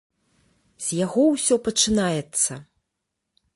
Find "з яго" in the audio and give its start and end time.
0.85-1.21